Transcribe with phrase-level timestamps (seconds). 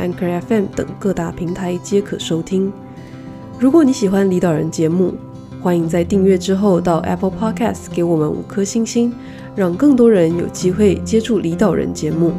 [0.00, 2.72] Anchor FM 等各大平台皆可收听。
[3.58, 5.12] 如果你喜欢李导人节目，
[5.62, 9.12] 欢迎在订阅之后到 Apple Podcast 给我们五颗星星，
[9.54, 12.32] 让更多人有机会接触李导人节目。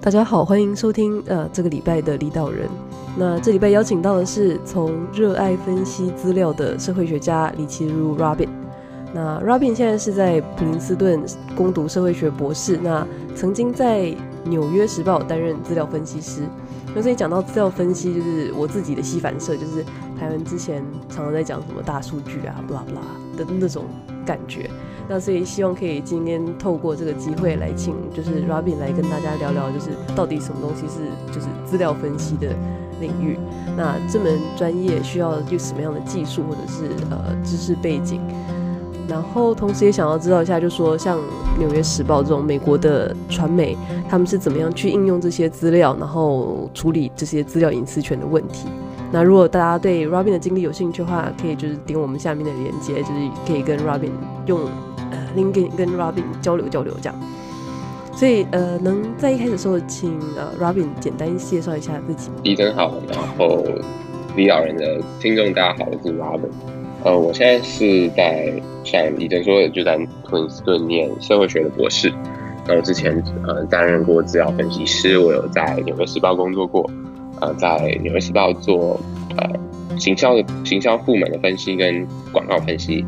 [0.00, 2.68] 大家好，欢迎收听呃这个礼拜的李导人。
[3.18, 8.48] 那这礼拜邀请到的是从热爱分析资料的社会学家李奇儒 Robin。
[9.14, 11.22] 那 Robin 现在是在普林斯顿
[11.56, 14.14] 攻读社会学博士，那曾经在
[14.48, 16.42] 纽约时报担任资料分析师。
[16.94, 19.84] 那所以讲到资料分析，就是我自己的膝反射，就是
[20.18, 23.84] 台湾之前常常在讲什么大数据啊，blah blah 的那种
[24.24, 24.70] 感觉。
[25.08, 32.48] 那所以希望可以今天透过这个机会来请，就是 Robin 来跟大家聊聊，就是到底什么东西是就是资料分析的
[32.98, 33.38] 领域。
[33.76, 38.20] 那这门专业需要有什么样的技术或者是呃知识背景？
[39.08, 41.18] 然后，同时也想要知道一下，就是说像
[41.58, 43.76] 《纽约时报》这种美国的传媒，
[44.08, 48.66] 他们是怎么样去应用这些资料，然后处理这些资料隐私权的问题。
[49.12, 54.10] 那如果大家对 Robin 的经历有兴趣的话，可以就是点我们下面的连接，就是可以跟 Robin
[54.46, 54.60] 用
[55.12, 57.18] 呃 LinkedIn 跟 Robin 交流交流这样。
[58.12, 62.30] 所以呃，能在一开始的时候，请呃 Robin 简单介绍一下自己。
[62.42, 63.62] 李真好，然后
[64.34, 66.50] 离岛人的听众大家好，我是 Robin。
[67.04, 68.52] 呃，我现在是在
[68.82, 72.12] 像李真说的，就在普林斯顿念社会学的博士。
[72.66, 76.90] 然后之前呃担任过资料分析师，我有在纽约时报工作过，
[77.40, 79.00] 呃，在纽约时报做
[79.36, 83.04] 呃行销的行销部门的分析跟广告分析。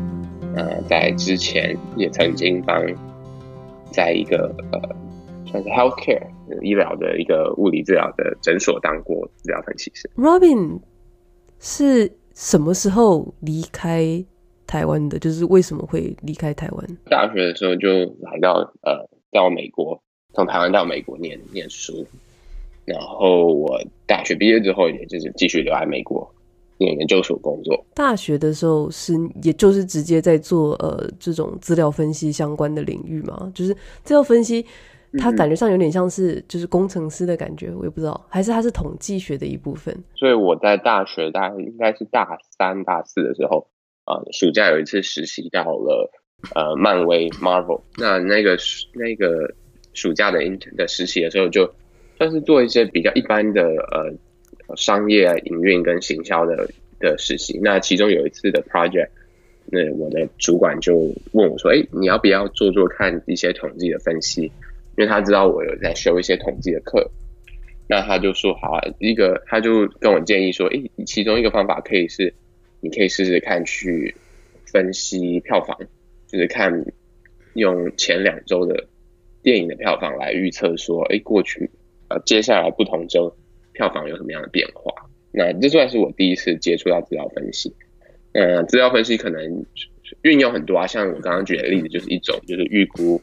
[0.55, 2.81] 呃，在之前也曾经帮
[3.91, 4.79] 在一个呃
[5.45, 6.25] 算是 healthcare
[6.61, 10.09] 医疗的一个物理治疗的诊所当过资料分析师。
[10.15, 10.79] Robin
[11.59, 12.18] 是。
[12.39, 14.23] 什么时候离开
[14.65, 15.19] 台湾的？
[15.19, 16.97] 就是为什么会离开台湾？
[17.09, 17.89] 大学的时候就
[18.21, 20.01] 来到呃，到美国，
[20.33, 22.07] 从台湾到美国念念书。
[22.85, 26.33] 然后我大学毕业之后，也就是继续留在美国
[26.77, 27.85] 念研究所工作。
[27.93, 33.51] 大学的时候是，也就是直接在做呃这种资料分析相关的领域嘛？
[33.53, 33.73] 就是
[34.05, 34.65] 资料分析。
[35.17, 39.95] 他感觉上有点像是就是工程师的感觉，我也不知道，还是他是统计学的一部分。
[40.13, 43.67] 所以我在大学大概应该是大三、大四的时候，
[44.05, 46.11] 呃，暑假有一次实习到了
[46.53, 47.81] 呃漫威 Marvel。
[47.97, 48.55] 那那个
[48.93, 49.51] 那个
[49.93, 51.73] 暑假的 intern 的实习的时候，就
[52.17, 56.69] 算是做一些比较一般的呃商业啊、营运跟行销的
[56.99, 57.59] 的实习。
[57.63, 59.09] 那其中有一次的 project，
[59.65, 60.95] 那我的主管就
[61.31, 64.51] 问我说：“哎，你要不要做做看一些统计的分析？”
[64.99, 67.09] 因为他知道我有在修一些统计的课，
[67.87, 72.33] 那他就说好啊，一个他就跟我建议说，诶，其中一个方法可以是，
[72.81, 74.13] 你可以试试看去
[74.65, 75.79] 分析票房，
[76.27, 76.85] 就是看
[77.53, 78.89] 用前两周的
[79.41, 81.71] 电影的票房来预测说，诶，过去
[82.09, 83.33] 呃接下来不同周
[83.71, 84.93] 票房有什么样的变化。
[85.31, 87.73] 那这算是我第一次接触到资料分析。
[88.33, 89.65] 嗯，资料分析可能
[90.23, 93.21] 运用很多啊，像我刚刚举的例子就是一种，就是预估。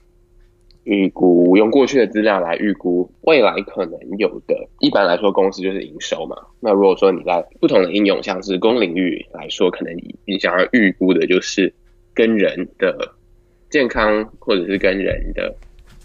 [0.86, 6.36] 预估用过去的资料来预估未来可能有的，一般来说公司就是营收嘛。
[6.60, 9.92] 那如果说你在不同的应用，像是公领域来说，可能
[10.24, 11.72] 你想要预估的就是
[12.14, 12.96] 跟人的
[13.68, 15.52] 健康或者是跟人的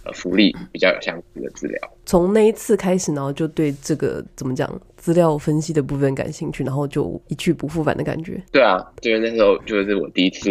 [0.03, 1.79] 呃福利比较有相关的资料。
[2.07, 8.41] 从那一次开始，然后就对这个怎么讲资料分析的部分感兴趣，然后就一去不复返的感觉。
[8.51, 10.49] 对啊，就是那时候就是我第一次。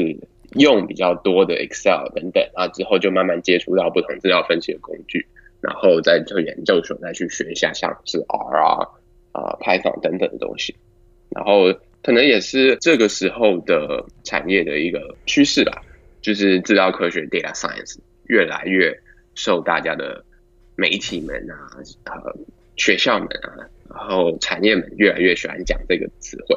[0.58, 5.26] 用比较多的 Excel 等等啊，之后就慢慢接触到不同资料分析的工具，
[5.60, 8.88] 然后再做研究所再去学一下像是 R 啊、
[9.32, 10.74] 啊 Python 等等的东西，
[11.30, 15.82] 然后可能也是这个时候的产业的一个趋势吧，
[16.20, 18.98] 就是资料科学 Data Science 越来越
[19.34, 20.24] 受大家的
[20.76, 21.70] 媒体们啊、
[22.06, 22.34] 呃
[22.76, 26.56] 学校们啊，然后产业们越来越喜欢讲这个词汇，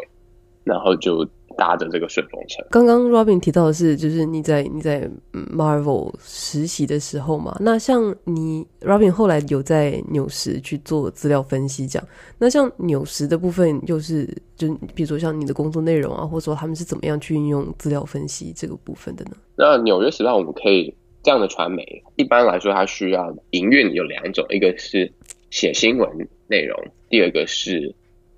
[0.64, 1.28] 然后就。
[1.56, 2.66] 搭着这个顺风车。
[2.72, 7.56] 刚刚 Robin 提到的是，就是你在你在 Marvel 实习的时候嘛。
[7.60, 12.08] 那像你 Robin 后来有在纽时去做资料分析，这样。
[12.40, 19.34] 那像纽时的部分，又是就比如说像你的工作内容啊，或者说他们是怎么样去运用资料分析这个部分的呢？
[19.56, 25.14] 那纽约时报我们可以这样的传媒，一般来说它需要营运有两种，一个是
[25.52, 26.10] 写新闻
[26.48, 26.76] 内容，
[27.12, 27.94] 第二个是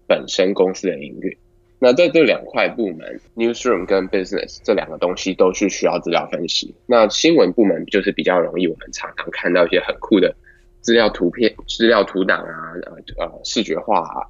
[0.06, 1.38] 本身公司的营运。
[1.86, 6.74] 那在这两块部门，newsroom 跟 business 这两个东西都是需要资料分析。
[6.88, 10.36] 那新闻部门就是比较容易，我们常常看到一些很酷的
[10.82, 14.26] 资料图片、资料图档啊，呃呃，视觉化啊，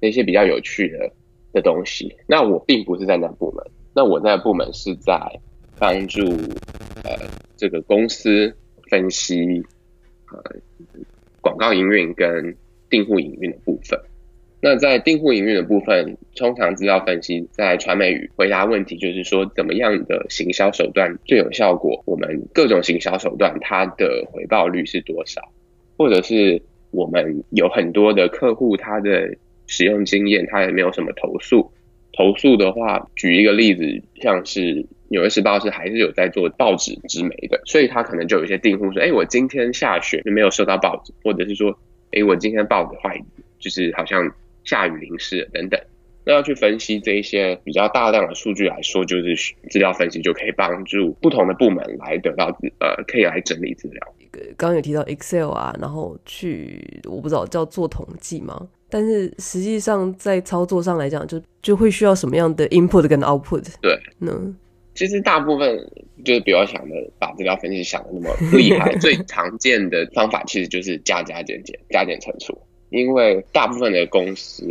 [0.00, 1.08] 那些比较有趣的
[1.52, 2.12] 的东西。
[2.26, 3.64] 那我并不是在那部门，
[3.94, 5.16] 那我在部门是在
[5.78, 6.22] 帮助
[7.04, 7.12] 呃
[7.56, 8.52] 这个公司
[8.90, 9.62] 分析
[10.32, 10.42] 呃
[11.40, 12.56] 广告营运跟
[12.90, 13.96] 订户营运的部分。
[14.58, 22.02] 那在订户营运的部分，通常资料分析在传媒语回答问题，就是说怎么样的行销手段最有效果？
[22.06, 25.42] 我们各种行销手段它的回报率是多少？
[25.98, 26.60] 或者是
[26.90, 29.36] 我们有很多的客户，他的
[29.66, 31.70] 使用经验，他也没有什么投诉。
[32.16, 33.84] 投诉的话，举一个例子，
[34.22, 34.60] 像是
[35.08, 41.78] 《纽约时报》是还是有在做报纸之媒的，所以他可能就有一些订户说：“哎，我今天下雪没有收到报纸，或者是说，
[42.12, 43.22] 哎，我今天报纸坏，
[43.60, 44.32] 就是好像。”
[44.66, 45.80] 下雨淋湿等等，
[46.24, 52.46] 那要去分析这一些比较大量的数据来说，就是资料分析就可以帮助不同的部门来得到
[52.80, 54.00] 呃，可以来整理资料。
[54.58, 58.68] 刚刚有提到 Excel 啊，然后去我不知道叫做统计吗？
[58.90, 63.64] 但是实际上在操作上来讲，就就会需要什么样的 input 跟 output？
[63.80, 64.54] 对，嗯，
[64.94, 65.78] 其实大部分
[66.24, 72.56] 就是不要想的把资料分析想的那么厉害， 最常见的方法其实就是加加减减，加减乘除。
[72.90, 74.64] 因为大部分的公司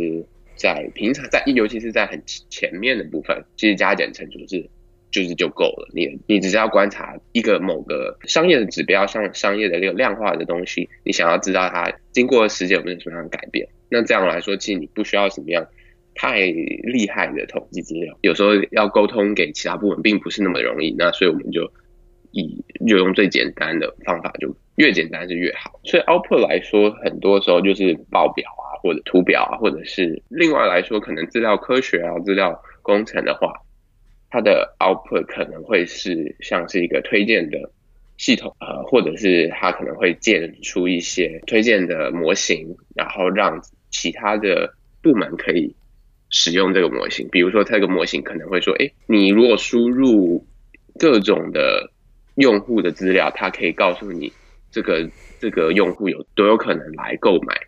[0.56, 4.68] 在平常在，尤其是在很前面的部分，其实加减乘除是
[5.10, 5.88] 就是就够了。
[5.94, 13.68] 你你只是要观察一个某个商业的指标，像商业的那个量化的东西，你想要知道它经过时间有没有什么样的改变。
[13.90, 15.66] 那这样来说，其实你不需要什么样
[16.14, 18.18] 太厉害的统计资料。
[18.22, 20.94] 有时候要沟通给其他部门，并不是那么容易。
[20.98, 21.70] 那所以我们就
[22.32, 24.56] 以就用最简单的方法就。
[24.76, 33.52] 越简单是越好，所以 output 来说，很多时候就是报表啊，或者图表啊，或者是另外来说，可能资料科学啊、资料工程的话，
[34.28, 37.58] 它的 output 可能会是像是一个推荐的
[38.18, 45.74] 系统，呃，或者是它可能会建出一些推荐的模型，然后让其他的部门可以
[46.28, 47.26] 使用这个模型。
[47.30, 50.46] 比如说，这个模型可能会说，诶，你如果输入
[50.98, 51.90] 各种的
[52.34, 54.30] 用户的资料，它可以告诉你。
[54.76, 55.08] 这个
[55.40, 57.58] 这个用户有都有可能来购买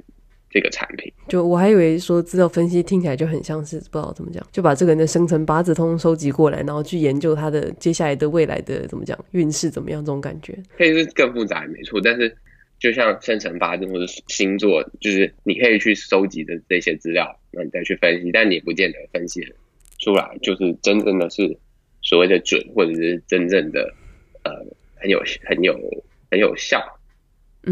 [0.50, 12.36] 这个产品，就我还以为说资料分析听起来就很像是不知道怎么讲，就把这个人的生辰八字通通收集过来，然后去研究他的接下来的未来的怎么讲运势怎么样这种感觉，可以是更复杂没错，但是
[12.78, 19.40] 就像生辰八字或者星座，就是你可以去收集的这些资料，那你再去分析，但你也不见得分析
[19.98, 21.56] 出来就是真正的是
[22.02, 23.80] 所谓的准，或者是真正的
[24.42, 24.52] 呃
[24.96, 25.74] 很有很有
[26.30, 26.82] 很有效。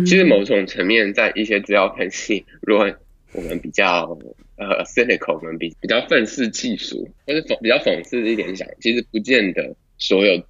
[0.04, 2.92] 其实某种层面，在一些资料分析，如果
[3.32, 4.18] 我们比较
[4.56, 10.42] 呃 cynical，我们比比较愤世嫉俗，或者讽比较讽刺一点想，其实不见得所有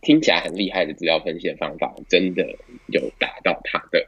[0.00, 2.42] 听起来很厉害的资料分析的方法，真的
[2.86, 4.06] 有达到它的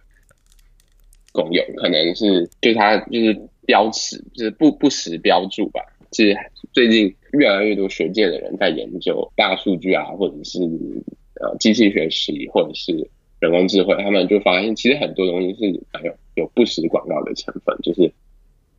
[1.32, 1.64] 功用。
[1.76, 5.82] 可能是就它就是标尺，就是不不实标注吧。
[6.12, 6.36] 其实
[6.72, 10.60] 最近越来越多学界的人在研究大数据啊，或者是
[11.40, 13.10] 呃机器学习，或者是。
[13.40, 18.10] 人工智慧，他们就发现，其实很多东西是有有不实广告的成分，就是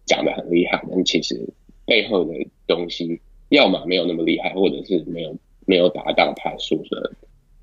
[0.06, 1.48] 讲得很厉害，但其实
[1.86, 2.34] 背后的
[2.66, 5.36] 东西，要么没有那么厉害，或者是没有
[5.66, 7.12] 没有达到他说的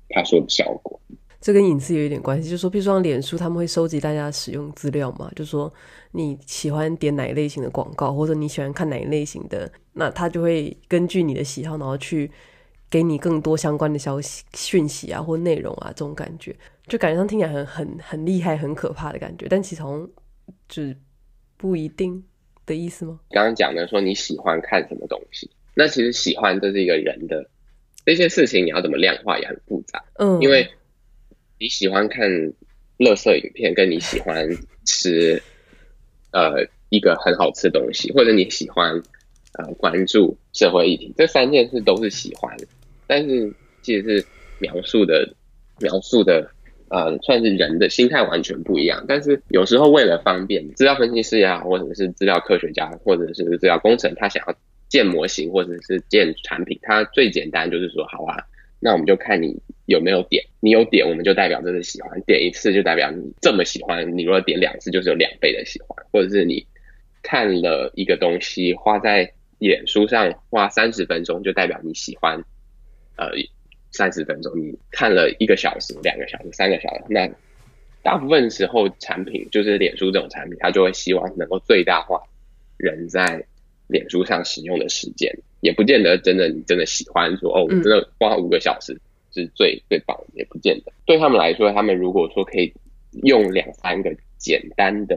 [0.09, 0.99] 他说的效果。
[1.41, 5.71] 这跟隐私有一点关系，就是说，比如说脸书，他们会收集大家使用资料嘛，就是说
[6.11, 12.31] 你喜欢点哪一类型的广告，或者你喜欢看哪一类型的，那他就会根据你的喜好，然后去
[12.95, 16.55] 给你更多相关的消息、讯息啊，或内容啊，这种感觉。
[16.87, 20.09] 就感觉上听起来很很很厉害、很可怕的感觉，但其实好像
[20.69, 20.95] 就是
[21.57, 22.23] 不一定
[22.65, 23.19] 的意思吗？
[23.31, 27.45] 刚刚讲的说你喜欢看什么东西，那其实喜欢这是一个人的
[28.05, 30.01] 这些事情，你要怎么量化也很复杂。
[30.13, 30.65] 嗯，因为
[31.59, 32.25] 你喜欢看
[32.97, 34.47] 垃圾影片，跟你喜欢
[34.85, 35.43] 吃
[36.31, 38.93] 呃一个很好吃的东西，或者你喜欢
[39.59, 42.55] 呃关注社会议题，这三件事都是喜欢，
[43.07, 44.25] 但是其实是
[44.59, 45.33] 描述的
[45.79, 46.51] 描述的。
[46.87, 54.55] 呃，算是人的心态完全不一样，但是有时候为了方便，资料分析师也好，或者是资料科学家，或者是资料工程，他想要
[54.87, 58.37] 建模型或者是建产品，他最简单就是说，好啊，
[58.79, 66.63] 那我们就看你有没有点，你有点，我们就代表这是喜欢，点一次就代表你这么喜欢，你如果点两次，就是有两倍的喜欢，或者是你
[67.23, 72.43] 看了一个东西，花在脸书上花三十分钟，就代表你喜欢，
[73.17, 73.29] 呃。
[73.91, 77.29] 三十分钟，你看了一个小时、两个小时、三个小时，那
[78.03, 82.21] 大部分时候产品就是脸书这种产品，它就会希望能够最大化
[82.75, 83.41] 人在
[83.87, 88.99] 脸书上使用的时间，也不见得真的你真的喜欢说哦，我真的花五个小时
[89.31, 90.91] 是最最棒的，也不见得。
[91.05, 92.73] 对他们来说，他们如果说可以
[93.23, 95.15] 用两三个简单的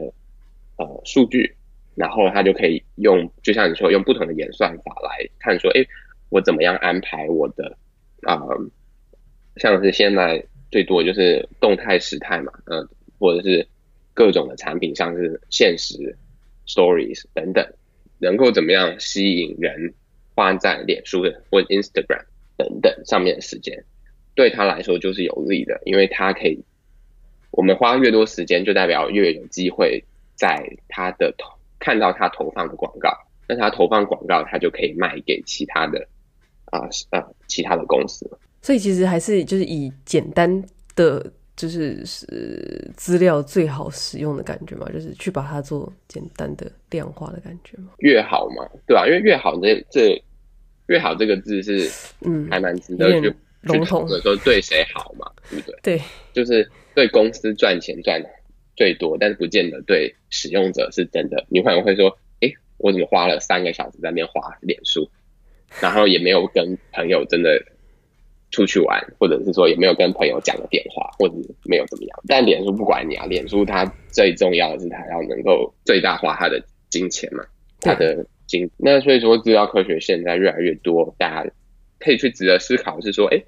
[0.77, 1.53] 呃数据，
[1.95, 5.85] 然后他就可以用，就像你说，用不同的演算法来看说，哎，
[6.29, 7.77] 我怎么样安排我的
[8.23, 8.39] 啊、
[9.57, 12.87] 像是现在最多就是动态、时态嘛，嗯、
[13.19, 13.67] 或者是
[14.13, 16.17] 各种的产品，像是限时、
[16.67, 17.65] Stories 等等。
[18.21, 19.93] 能够怎么样吸引人
[20.35, 22.25] 花在脸书的或 Instagram
[22.57, 23.85] 等等上面的时间，
[24.35, 26.61] 对他来说就是有利的，因为他可以，
[27.51, 30.03] 我们花越多时间，就代表越有机会
[30.35, 31.49] 在他的投
[31.79, 33.09] 看到他投放的广告，
[33.47, 36.05] 那他投放广告，他就可以卖给其他的
[36.71, 38.29] 啊啊、其他的公司。
[38.61, 40.63] 所以其实还是就是以简单
[40.95, 41.31] 的。
[41.59, 49.05] 就是是资料最好使用的感觉嘛，就是去把它做简单的量化的感觉嘛，越好嘛，对吧？
[49.05, 50.23] 因为越好这这
[50.85, 55.97] 越好这个字是嗯，还蛮值得去笼统的说对谁好嘛，对不对？
[55.97, 58.23] 对，就是对公司赚钱赚
[58.77, 61.45] 最多，但是不见得对使用者是真的。
[61.49, 62.07] 你可能会说，
[62.39, 65.05] 哎，我怎么花了三个小时在那边花脸书，
[65.81, 67.61] 然后也没有跟朋友真的。
[68.51, 71.35] 出去玩，或者是说也没有跟朋友讲个电话，或者
[71.65, 72.19] 没有怎么样。
[72.27, 76.59] 但脸书不管你啊，脸书它最重要的是它要能够最大化它的
[76.89, 77.45] 金钱嘛，
[77.79, 78.67] 它的金。
[78.75, 81.51] 那所以说资料科学现在越来越多，大家
[81.99, 83.39] 可以去值得思考是说，哎，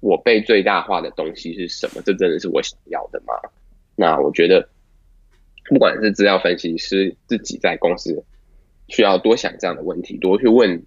[0.00, 2.02] 我被最大化的东西是什么？
[2.04, 3.32] 这真的是我想要的吗？
[3.96, 4.68] 那我觉得，
[5.70, 8.22] 不管是资料分析师自己在公司
[8.88, 10.84] 需要多想这样的问题，多去问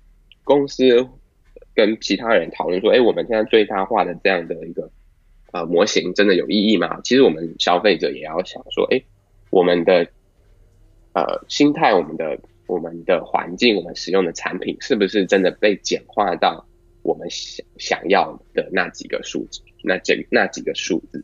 [0.48, 1.08] 公司。
[1.78, 4.90] 跟其他人讨论说，哎，我们现在最大化的这样的一个
[5.54, 7.00] 呃模型真的有意义吗？
[7.04, 9.00] 其实我们消费者也要想说，哎，
[9.52, 10.08] 我们的
[11.14, 16.66] 呃心态、我们的我们的环境、我们使用的产品，是不是真的被简化到
[17.04, 21.24] 我们想想要的那几个数字、那这那几个数字？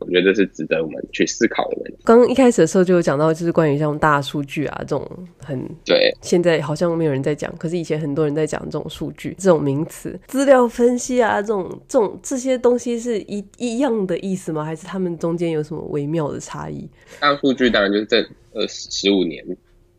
[0.00, 1.98] 我觉得这是值得我们去思考的问题。
[2.04, 5.08] 刚刚一开始的时候就有讲到，就是关于像大数据啊这种
[5.44, 14.64] 很对，现在好像没有人在讲，可是以前很多人在讲这种数据这种名词，资料分析啊这种这种这些东西是一一样的意思吗？
[14.64, 16.88] 还是他们中间有什么微妙的差异？
[17.20, 18.20] 大数据当然就是这
[18.54, 19.44] 二十十五年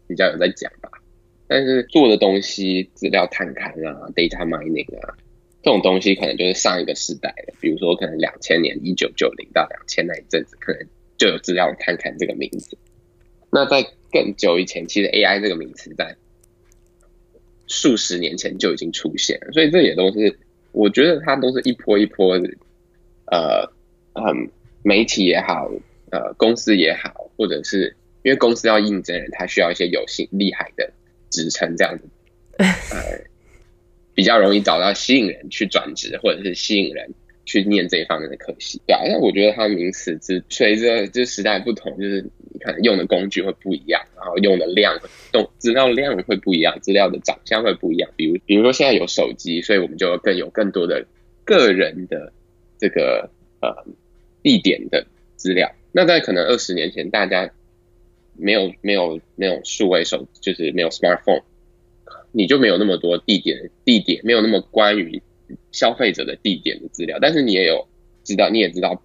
[0.07, 0.89] 比较有在讲吧，
[1.47, 5.13] 但是做的东西，资料探勘啊，data mining 啊。
[5.63, 10.87] 这种东西可能就是上一个时代的，比如说可能两千年一九九零到两千那一阵子，可能
[11.17, 12.75] 就有资料看看这个名字。
[13.51, 16.15] 那在更久以前，其实 AI 这个名词在
[17.67, 20.39] 数十年前就已经出现了，所以这也都是
[20.71, 22.49] 我觉得它都是一波一波的，
[23.25, 23.71] 呃，
[24.13, 24.49] 嗯，
[24.83, 25.69] 媒体也好，
[26.11, 30.91] 呃，公司也好，或者是因为公司要应征人，他需要一些有心厉害的
[31.29, 32.05] 职称这样子，
[32.57, 33.30] 呃。
[34.21, 37.09] 比较容易找到吸引人去转职，或者是吸引人
[37.43, 38.79] 去念这一方面的科系。
[38.85, 42.21] 对啊，那我觉得它名词是随着就时代不同，就是
[42.53, 44.95] 你可能用的工具会不一样，然后用的量、
[45.31, 48.07] 动资料量会不一样，资料的长相会不一样。
[48.15, 51.03] 比如，比如说现在有手机，所以我们就更有更多的
[51.43, 52.31] 个人的
[52.77, 53.27] 这个
[53.59, 53.73] 呃
[54.43, 55.03] 地点的
[55.35, 55.67] 资料。
[55.91, 57.49] 那在可能二十年前，大家
[58.37, 61.41] 没有没有没有数位手，就是没有 smartphone。
[62.31, 65.21] 你就没有那么多地点，地点没有那么关于
[65.71, 67.85] 消费者的地点的资料，但是你也有
[68.23, 69.01] 知道，你也知道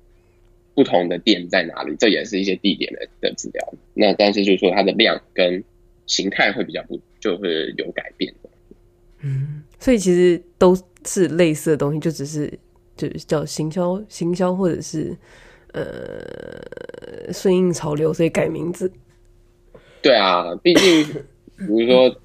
[0.74, 3.74] 不同的店在哪里，这也是一些地点的的资料。
[3.94, 5.64] 那但是就是说它的量跟
[6.06, 8.32] 形态会比较不，就会有改变。
[9.22, 12.52] 嗯，所以其实都是类似的东西，就只是
[12.96, 15.16] 就是叫行销，行销或者是
[15.72, 18.88] 呃顺应潮流，所以改名字。
[20.00, 21.04] 对啊，毕竟
[21.56, 22.20] 比如说。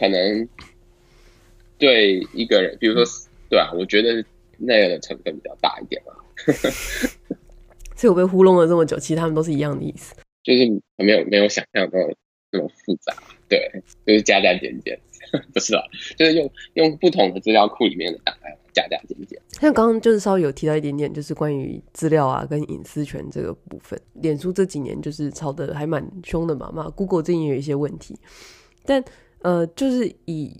[0.00, 0.48] 可能
[1.78, 3.04] 对一个人，比如说，
[3.50, 4.24] 对啊，我觉得
[4.56, 6.14] 那样的成分比较大一点嘛。
[7.94, 10.66] 所以我被糊弄了这么久，其实他们都是一样的意思，就是
[10.96, 12.16] 没有没有想象中
[12.50, 13.14] 那么复杂。
[13.46, 13.70] 对，
[14.06, 14.98] 就是加加减减，
[15.52, 15.82] 不是啊，
[16.16, 19.38] 就是用用不同的资料库里面的档案加加减减。
[19.50, 28.18] 像刚刚就是稍微有提到一点点，就是关于资料啊跟隐私权这个部分，脸书这几年就是吵得还蛮凶的嘛，嘛，Google 最近也有一些问题，
[28.84, 29.04] 但。
[29.42, 30.56] 呃，就是以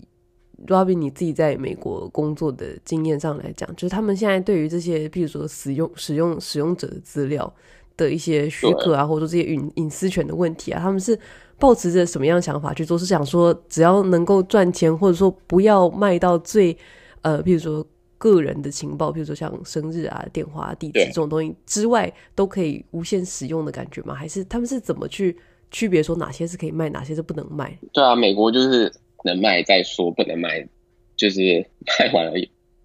[0.67, 7.51] Robin 你自己在美国工作的经验上来讲，就是他们现在对于这些，比如说使用使用使用者的资料
[7.97, 11.17] 的一些许可啊，或者说这些隐隐私权的问题啊，他们是
[11.57, 12.97] 抱持着什么样的想法去做？
[12.97, 16.75] 是想说只要能够赚钱，或者说不要卖到最
[17.21, 17.85] 呃，比如说
[18.17, 24.13] 个人的情报，比如说像生日啊、电话、地址这种东西之外，都可以无限使用的感觉吗？
[24.13, 25.37] 还是他们是怎么去
[25.71, 27.79] 区别说哪些是可以卖，哪些是不能卖？
[27.93, 28.91] 对啊，美国就是
[29.23, 30.67] 能卖再说，不能卖
[31.15, 31.65] 就是
[31.99, 32.33] 卖完了，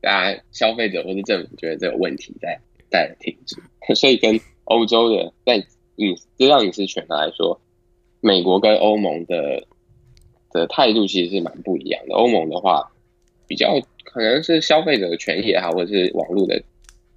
[0.01, 3.57] 大家消费者或者政府觉得这个问题在在停止，
[3.95, 5.57] 所以跟欧洲的在
[5.97, 7.61] 隐资料隐私权来说，
[8.21, 9.67] 美国跟欧盟的
[10.53, 12.15] 的态度其实是蛮不一样的。
[12.15, 12.93] 欧盟的话，
[13.49, 16.63] 比较可能是消费者的权益也好，或者是网络的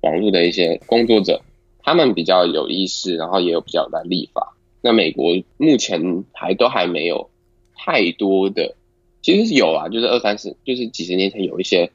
[0.01, 1.41] 网络的一些工作者，
[1.83, 4.55] 他们比较有意识，然后也有比较在立法。
[4.81, 7.29] 那美国目前还都还没有
[7.75, 8.75] 太多的，
[9.21, 11.91] 其实是有啊，就是二三十，就是几十年前有一些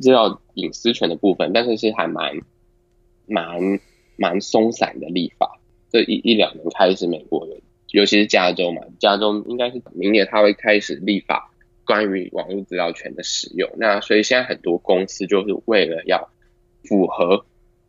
[0.00, 2.40] 知道隐私权的部分，但是是还蛮
[3.26, 3.80] 蛮
[4.16, 5.60] 蛮松散的立法。
[5.90, 7.56] 这一一两年开始，美国有，
[7.92, 11.50] 尤其是加州嘛，加州应该是明年他会开始立法
[11.84, 13.68] 关于网络资料权的使用。
[13.76, 16.30] 那所以现在很多公司就是为了要
[16.84, 17.44] 符合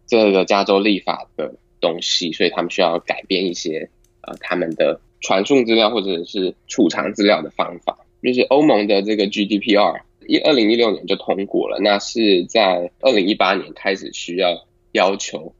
[0.07, 3.89] 这个加州立法的东西，所以他们需要改变一些
[4.21, 7.97] 呃他们的传送资料或者是储藏资料的方法。
[8.21, 15.53] 就是欧盟的这个 GDPR，一二零一六年就通过了，那是在二零一八年开始需要要求。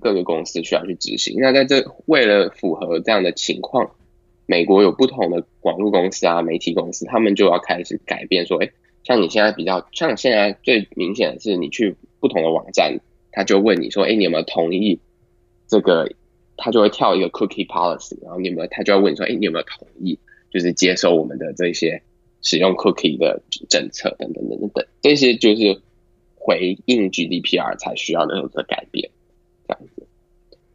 [0.00, 1.36] 各个公司需要去执行。
[1.38, 3.92] 那在这为了符合这样的情况，
[4.46, 8.68] 美国有不同的网络公司啊、媒体公司，他们就要开始改变，说，哎，
[9.04, 12.98] 像你现在比较，像现在最明显的是，你去不同的网站，
[13.30, 14.98] 他就问你说，哎，你有没有同意
[15.68, 16.10] 这个？
[16.56, 18.66] 他就会跳一个 cookie policy，然后你有没有？
[18.68, 20.18] 他就要问说，哎，你有没有同意，
[20.50, 22.02] 就是接受我们的这些
[22.42, 25.80] 使用 cookie 的政策等等等等等，这些就是
[26.34, 29.10] 回应 GDPR 才需要那种的改变。
[29.68, 30.06] 这样子，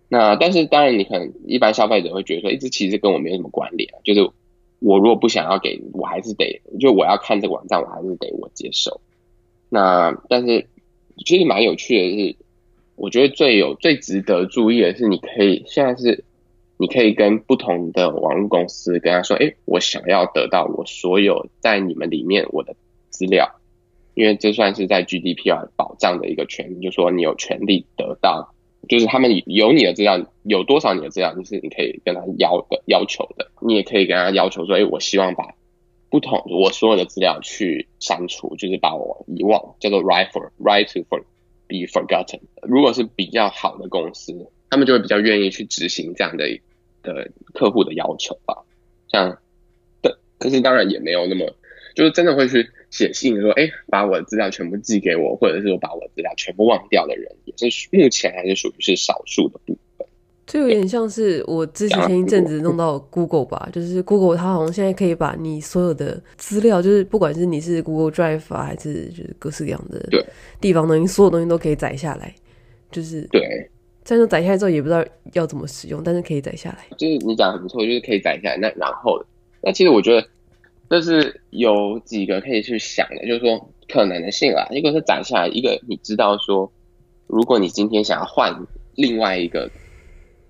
[0.09, 4.21] 那但是当然，你可能一般消费者会觉得说，一直其实跟我没什么关联，就是
[4.79, 9.01] 我如果不想要给，我还是得，就我要看这个网站，我还是得我接受。
[9.69, 10.65] 那但是
[11.25, 12.35] 其实蛮有趣的是，
[12.97, 16.25] 我觉得最有最值得注意的是，你可以现在是
[16.77, 22.75] 你可以跟不同的网络公司跟他说，哎，我想要得到我所有在你们里面我的
[23.09, 23.49] 资料，
[24.15, 28.53] 因为这算是在 GDPR 保障的一个权利，就是说你有权利得到。
[28.87, 33.51] 就是他们有你的资料，有多少你的资料，就是你可以跟他要的要求的。
[33.59, 35.55] 你也可以跟他要求说，哎，我希望把
[36.09, 41.21] 不同我所有的资料去删除，就是把我遗忘，叫做 right for right to for
[41.67, 42.39] be forgotten。
[42.63, 44.33] 如果是比较好的公司，
[44.69, 46.47] 他们就会比较愿意去执行这样的
[47.03, 48.63] 的客户的要求吧。
[49.07, 49.37] 像，
[50.01, 51.55] 的，可是当然也没有那么，
[51.95, 52.69] 就是真的会去。
[52.89, 59.77] 写信说：“哎，把我的资料全部寄给我，或者是说把我的资料全部忘掉的人，也是目前还是属于是少数的部分。
[60.47, 70.25] 这有点像是我之前前一阵子弄到 Google 吧，就是 Google 它好像现在可以把你所有的资料，就是不管是你是 Google Drive 啊，还是就是各式各样的对
[70.59, 72.33] 地方东西，所有东西都可以载下来。
[72.89, 73.69] 就是对，
[74.03, 76.85] 但是载下来之后也不知道要怎么使用，但是可以载下来。
[76.97, 78.57] 就是你讲的很不错，就是可以载下来。
[78.57, 79.21] 那然后，
[79.61, 80.27] 那其实我觉得。”
[80.89, 84.65] 这是有几个可以去想的，就是说可能的性啊。
[84.69, 86.71] 一个是载下来，一个你知道说，
[87.27, 88.57] 如果你今天想要换
[88.95, 89.69] 另外一个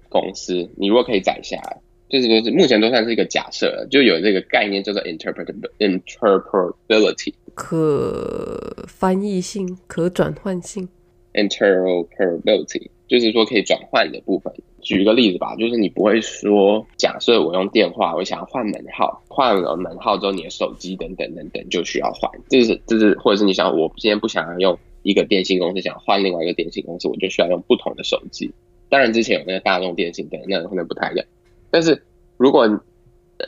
[0.09, 10.87] 公司，你如果可以载下来，就是就是目前都算是一个假设了，就有这个概念叫做 interpretability，可翻译性、可转换性
[11.33, 14.53] ，interpretability 就是说可以转换的部分。
[14.81, 28.49] 举一个例子吧，就是你不会说，假设我用电话，我想要换门号，换了门号之后，你的手机等等等等就需要换，这是这是，或者是你想，我今天不想要用一个电信公司，想换另外一个电信公司，我就需要用不同的手机。
[28.89, 31.25] 当然之前有那个大众电信等，那可能不太一样。
[31.71, 32.03] 但是
[32.37, 32.67] 如果，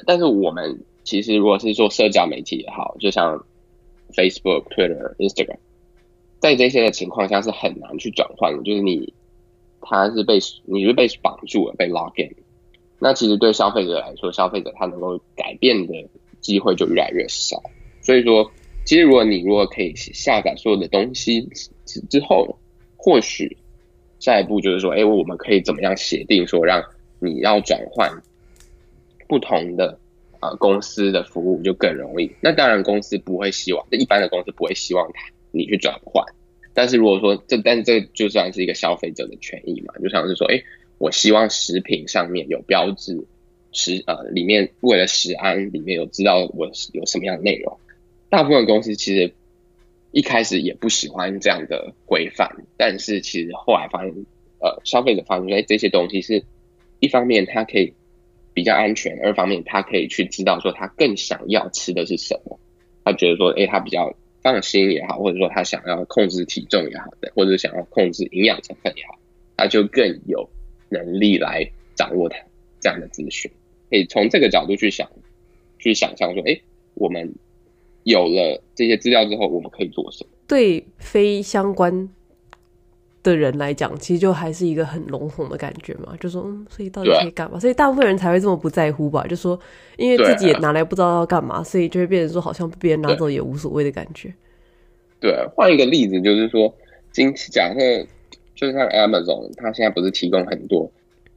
[0.05, 3.45] 但是我们其实如果是做社交媒体也好，就像
[4.13, 5.57] Facebook、Twitter、Instagram，
[6.39, 9.13] 在这些的情况下是很难去转换的，就是你。
[9.81, 12.35] 他是被你是被绑住了，被 lock in。
[12.99, 15.93] 那其实对消费者来说，消费者他能够改变的
[16.41, 17.63] 机会就越来越少。
[18.01, 18.51] 所以说，
[18.85, 21.47] 其实如果你如果可以下载所有的东西
[21.85, 22.59] 之后，
[22.97, 23.55] 或许
[24.19, 26.83] 下一步就是说，哎，我们可以怎么样协定说，让
[27.19, 28.11] 你要转换
[29.27, 29.97] 不同的
[30.39, 32.31] 啊、公司的服务就更容易。
[32.41, 36.23] 那当然，公司不会希望，一般的公司不会希望他你去转换。
[36.73, 40.61] 但是如果说这，但这就算是一个消费者的权益嘛，就像是说，哎，
[40.97, 43.25] 我希望食品上面有标志，
[43.73, 47.77] 食呃里面为了食安，里面有知道我有什么样的内容。
[48.29, 49.33] 大部分公司其实
[50.11, 54.13] 一开始也不喜欢这样的规范，但是其实后来发现，
[54.59, 56.43] 呃，消费者发现，哎，这些东西是
[56.99, 57.93] 一方面它可以
[58.53, 62.59] 比较安全，二方面它可以去知道说他更想要吃的是什么，
[63.03, 64.15] 他觉得说，哎，他比较。
[64.41, 69.19] 放心也好，或者说他想要控制体重也好的，或者想要控制营养成分也好，
[69.57, 70.49] 他就更有
[70.87, 72.37] 能力来掌握他
[72.79, 73.51] 这样的资讯。
[73.89, 75.11] 可以从这个角度去想，
[75.77, 76.57] 去想象说，哎，
[76.93, 77.35] 我们
[78.03, 80.29] 有了这些资料之后，我们可以做什么？
[80.47, 82.09] 对非相关
[83.21, 87.57] 的人来讲，其实就还是一个很笼统的感觉嘛，就说，嗯，所以到底可以干嘛？
[87.57, 89.25] 啊、所以大部分人才会这么不在乎吧？
[89.27, 89.59] 就说，
[89.97, 94.33] 因为自己也拿来不知道要干嘛，啊、所以就会变成说，好像被别人拿走也无所谓的感觉。
[95.19, 96.73] 对，换一个例子，就是说，
[97.11, 98.07] 今假设
[98.55, 100.89] 就像 Amazon，它现在不是提供很多，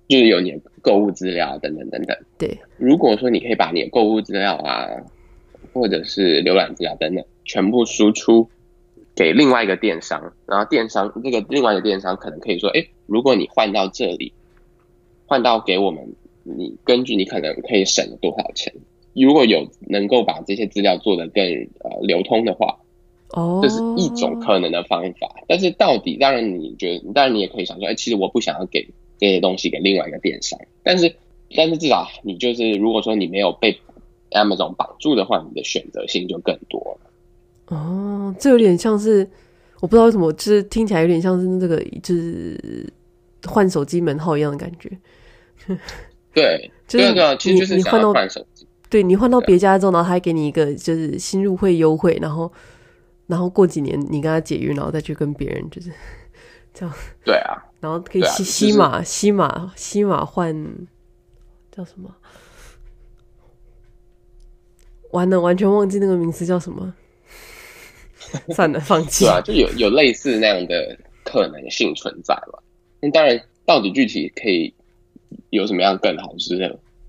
[0.08, 2.16] 就是有你的购物资料等等等等。
[2.38, 4.88] 对，如果说你可以把你的购物资料啊，
[5.72, 8.48] 或者是浏览资料等等，全部输出。
[9.14, 14.32] 给另外一个电商，然后电商这个另外一个电商可能可以说，哎，如果你换到这里，
[15.26, 18.72] 换到给我们，你根据你可能可以省多少钱？
[19.12, 21.44] 如果有能够把这些资料做得更
[21.80, 22.78] 呃流通的话，
[23.32, 25.28] 哦，这是一种可能的方法。
[25.46, 31.14] 但是到底，当然你觉得，当然你也可以想说，哎，其实我不想要给这些东西给另外一个电商，但是
[31.54, 33.78] 但是至少你就是如果说你没有被
[34.32, 37.76] Amazon 绑住的话，你的选择性就更多了。
[37.76, 39.28] 哦，这有点像是，
[39.80, 42.92] 我不知道为什么，就是听起来有点像是这个，就是
[43.46, 44.90] 换手机门号一样的感觉。
[46.34, 52.52] 对， 就是你就是你换到换手机，对你换到别家之后，然后他还给你一个就是新入会优惠，然后
[53.26, 55.90] 然后过几年你跟他解约，然后再去跟别人就是
[56.74, 56.94] 这样。
[57.24, 60.52] 对啊，然后可以吸吸马吸马吸马换
[61.74, 62.14] 叫什么？
[65.12, 66.92] 完了，完全忘记那个名字叫什么。
[68.54, 69.24] 算了，放弃。
[69.24, 72.62] 对啊，就有有类似那样的可能性存在吧。
[73.00, 74.72] 那当然，到底具体可以
[75.50, 76.56] 有什么样更好是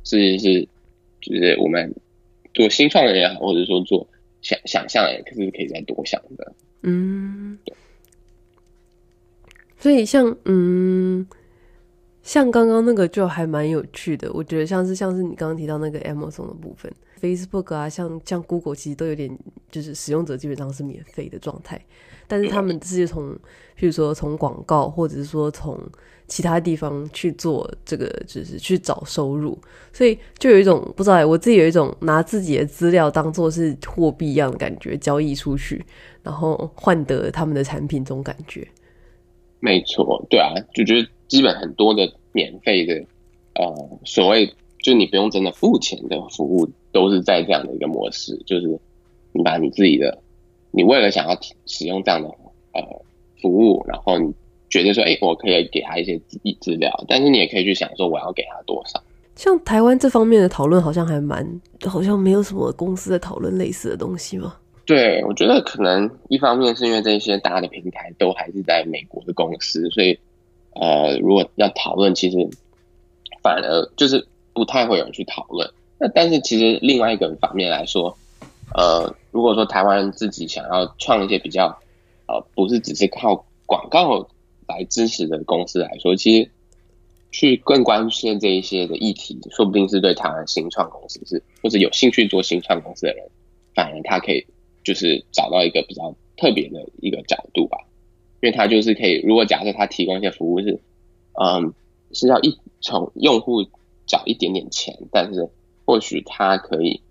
[0.03, 0.67] 是是，
[1.21, 1.93] 就是我们
[2.53, 4.07] 做新创的也好，或者说做
[4.41, 6.53] 想想象也可是可以再多想的。
[6.83, 7.57] 嗯，
[9.79, 11.27] 所以像嗯。
[12.25, 16.89] 像刚刚那个就还蛮有趣的，我觉得像是像是你刚刚提到那个 Amazon 的部分
[17.23, 19.39] ，Facebook 啊，像像 Google 其实都有点
[19.71, 21.79] 就是使用者基本上是免费的状态，
[22.27, 23.31] 但是他们是从，
[23.79, 25.79] 譬如说从广告或者是说从
[26.27, 29.57] 其他地方去做这个，就是去找收入，
[29.93, 35.85] 所以就有一种不知道，我自己有一种拿自己的资料当做是货币一样的感觉，交易出去，
[36.21, 38.67] 然后换得他们的产品这种感觉。
[39.61, 41.07] 没错，对啊，就觉得。
[41.29, 42.93] 基本很多的免费的，
[43.55, 48.79] 呃，所谓就你不用真的付钱的服务，都是在这样的一个模式，就是
[49.33, 50.17] 你把你自己的，
[50.71, 52.29] 你为了想要使用这样的
[52.71, 52.81] 呃
[53.41, 54.33] 服务，然后你
[54.69, 59.03] 觉得说，哎，我可以给他一些资资料，但是你也可以去想说，我要给他多少。
[59.35, 64.55] 像台湾这方面的讨论，好像还蛮，好像没有什么公司在讨论类似的东西吗？
[64.85, 70.17] 对，我觉得可能一方面是因为这些大的平台都还是在美国的公司，所以。
[70.75, 72.49] 呃，如果要讨论，其实
[73.43, 75.69] 反而就是不太会有人去讨论。
[76.03, 78.17] 那但是其实另外一个方面来说，
[78.75, 81.67] 呃，如果说台湾自己想要创一些比较
[82.27, 84.27] 呃，不是只是靠广告
[84.67, 86.49] 来支持的公司来说，其实
[87.31, 93.25] 去更关心这一些的议题，说不定是对台湾新创公司是或者有兴趣做新创公司的人，
[93.73, 94.45] 反而他可以
[94.83, 97.77] 就是找到一个比较特别的一个角度吧。
[98.41, 100.77] 因为他就是可以，如果假设他提供一些服务是，
[101.41, 101.73] 嗯，
[102.11, 103.63] 是要一从用户
[104.05, 105.49] 缴一点点钱，但是
[105.85, 107.01] 或许他可以，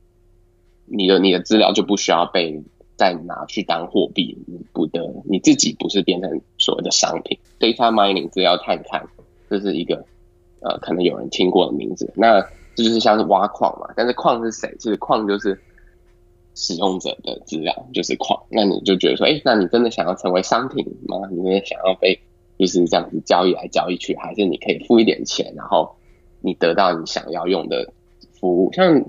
[0.87, 2.63] 你的你的资料就不需要被
[2.97, 9.07] 再拿去当货币，你不得你自己不是变成所谓的商品，data mining 资料探探，
[9.49, 10.05] 这是一个
[10.61, 12.41] 呃可能有人听过的名字，那
[12.75, 14.75] 这就是像是挖矿嘛，但是矿是谁？
[14.79, 15.61] 其实矿就是。
[16.55, 21.17] 使用者的资料就是矿，那你就觉得说，哎、那你真的想要成为商品吗？
[21.31, 22.21] 你也想要被
[22.59, 25.97] 就是这样子交易来交易去，还是你可以付一点钱，然后
[26.43, 27.91] 你得到你想要用的
[28.43, 28.71] 服务？
[28.75, 29.03] 像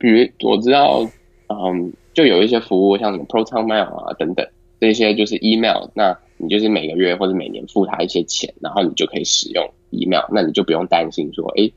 [0.00, 1.08] 比如我知道，
[1.46, 4.44] 嗯，就有一些服务，像什么 ProtonMail 啊等等，
[4.80, 11.70] 这些就是 email，那你就是每个月或者每年付他一些钱，然后你就可以使用 email，那你就不用担心说，哎、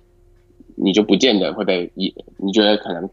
[0.76, 3.08] 你就不见得会被一，你觉得可能。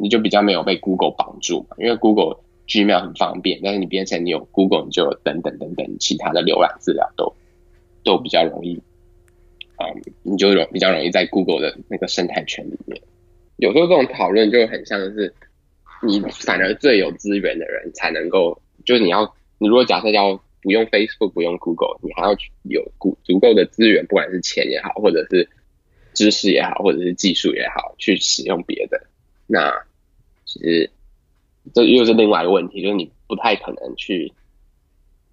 [0.00, 2.36] 你就比较没有被 Google 绑住嘛，因为 Google
[2.68, 7.34] Gmail 很方便，但是你变成你有 Google，你就等等等等其他的浏览资料都
[8.04, 8.80] 都比较容易，
[9.78, 13.00] 嗯，你就容比较容易在 Google 的那个生态圈里面。
[13.56, 15.32] 有时候这种讨论就很像是
[16.02, 25.48] 你反而最有资源的人才能够，就是你要你如果假设要不用 Facebook 不用 Google，你还要有足足够的资源，不管是钱也好，或者是
[26.14, 29.06] 知识也好，或者是技术也好，去使用别的
[29.46, 29.72] 那。
[30.44, 30.90] 其实
[31.74, 34.32] 这又是另外一个问题，就是你不太可能去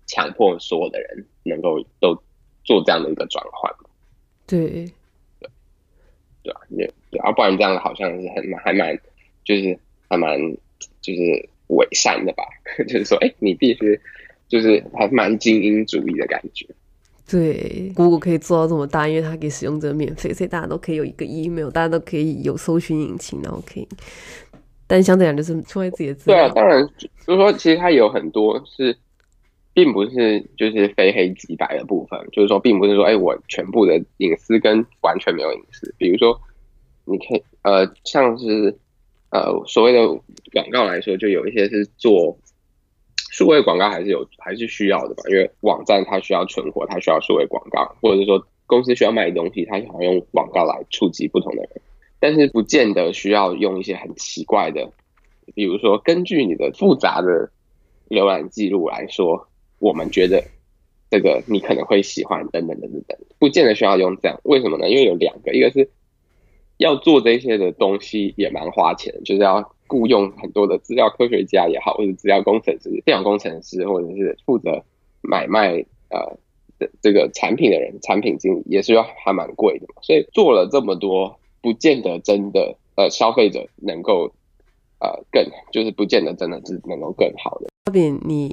[0.08, 2.22] 强迫所有的人能够都
[2.66, 3.74] 做这样的一个转换。
[4.48, 5.50] 对，对，
[6.44, 8.98] 对啊，对，对啊，不然这样好像是很蛮还蛮，
[9.44, 9.78] 就是
[10.10, 10.40] 还蛮
[11.02, 12.44] 就是伪善的吧？
[12.88, 14.00] 就是说，哎，你必须
[14.48, 16.66] 就是还蛮精英主义的感觉。
[17.28, 23.88] 对，Google 可以做到这么大，因为它给使用者免费，所以大家都可以有一个 email，大家都可以有搜寻引擎，然后可以。
[24.86, 26.38] 但相对来讲，就是出卖自己的资料。
[26.38, 26.88] 对啊，当然，
[27.26, 28.96] 就是说，其实它有很多是，
[29.76, 35.94] 并不是就是非黑即白的部分，就是说，并不是说，哎，我全部的隐私跟完全没有隐私。
[36.00, 36.42] 比如说，
[37.06, 38.76] 你可以呃，像是
[39.30, 40.08] 呃所谓的
[40.52, 42.36] 广告来说，就有一些是做。
[43.32, 51.70] 数位广告还是有，还是需要的吧，因为网站它需要存活，它需要数位广告，或者是说公司需要卖东西，它想要用广告来触及不同的人，
[52.18, 54.90] 但是不见得需要用一些很奇怪的，
[55.54, 57.52] 比如说根据你的复杂的
[58.08, 60.44] 浏览记录来说，我们觉得
[61.10, 64.90] 这个你可能会喜欢等等等等等，不见得需要用这样，为什么呢？
[64.90, 65.90] 因为有两个，一个是
[66.78, 69.72] 要做这些的东西也蛮花钱，就是要。
[69.88, 74.84] 雇佣很多的资料科学家也好，或者资料工程师、电脑工程师，或者是负责
[75.22, 75.74] 买卖
[76.10, 76.40] 呃
[76.80, 80.02] 的这个产品的人，产品经理也是要还蛮贵的嘛。
[80.02, 84.34] 所以做了这么多，不见得真的呃消费者能够
[84.98, 87.68] 呃更，就是不见得真的是能够更好的。
[87.86, 88.48] 阿炳，你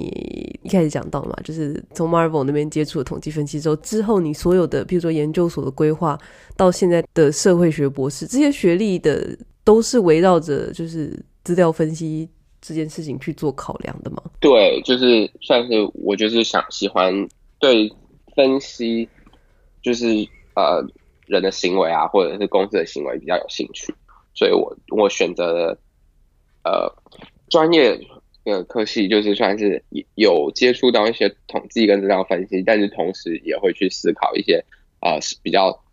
[0.63, 6.17] 一开始讲到嘛，就是从 Marvel 那边接触了统计分析之后，之后你所有的，比如说研究所的规划，
[6.55, 9.37] 到现在的社会学博士，这些学历的。
[9.65, 14.21] 都是围绕着就是资料分析这件事情去做考量的吗？
[14.41, 17.13] 对，就是算是我就是想喜欢
[17.59, 17.89] 对
[18.35, 19.07] 分析，
[19.81, 20.05] 就是
[20.57, 20.85] 呃
[21.27, 23.95] 人的行为啊，或者是公司的行为比较有兴趣，
[24.35, 25.77] 所以我我选择了
[26.65, 26.93] 呃
[27.49, 27.97] 专业
[28.43, 29.83] 的科系，就是算是
[30.15, 34.63] 有接触到一些统计跟资料分析，但是同时也会去思考一些
[35.01, 35.83] 呃比较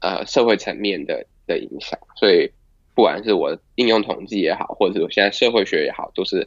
[0.00, 2.50] 呃社会层面的的影响，所以。
[2.96, 6.46] 不管是我应用统计也好，或者是我现在社会学也好，都是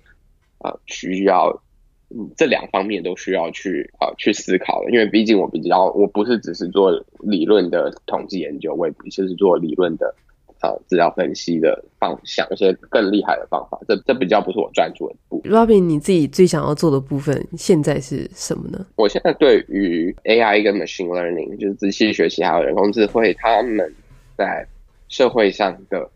[0.60, 1.62] 呃需要
[2.10, 4.92] 嗯这两方面都需要去呃去思考的。
[4.92, 10.16] 因为毕竟我比较我不是只是做理论的统计研究，我也不是做理论的
[10.62, 15.52] 呃资料分析的方向，一些更厉害的方法，这这比较不是我专注的部分。
[15.52, 18.86] Robin，你自己最想要做的部分现在是什么呢？
[18.96, 23.94] 我现在对于 AI 跟 Machine Learning，就是机器学习还有人工智慧，他们
[24.38, 24.68] 在
[25.08, 26.10] 社会上的。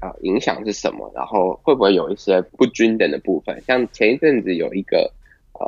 [0.00, 1.10] 啊，影响是什么？
[1.12, 3.60] 然后会不会有一些不均等的部分？
[3.66, 5.12] 像前一阵子有一个
[5.54, 5.66] 呃，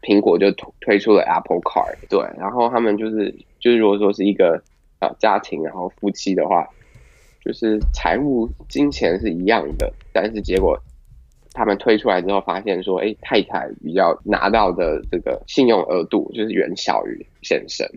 [0.00, 4.58] 苹果就推推出了 Apple Card，对，然后他们就是就是如果说是一个
[4.98, 6.66] 啊家庭，然后夫妻的话，
[7.46, 10.76] 就是财务金钱是一样的，但是结果
[11.52, 17.88] 他们推出来之后发现说，哎，太太比较拿到的这个信用额度就是远小于先生，